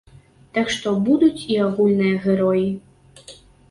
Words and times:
Так 0.57 0.71
што 0.75 0.93
будуць 1.09 1.45
і 1.53 1.61
агульныя 1.69 2.19
героі. 2.27 2.69